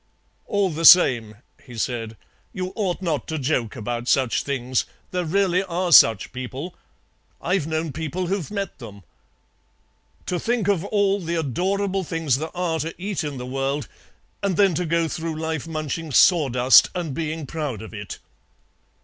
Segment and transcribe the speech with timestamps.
[0.47, 2.17] "All the same," he said,
[2.53, 4.85] "you ought not to joke about such things.
[5.11, 6.73] There really are such people.
[7.39, 9.03] I've known people who've met them.
[10.25, 13.87] To think of all the adorable things there are to eat in the world,
[14.41, 18.17] and then to go through life munching sawdust and being proud of it."